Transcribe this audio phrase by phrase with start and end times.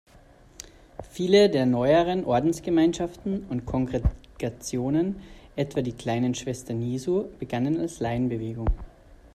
[1.11, 5.17] Viele der neueren Ordensgemeinschaften und Kongregationen,
[5.55, 8.65] etwa die Kleinen Schwestern Jesu, begannen als Laienbewegung.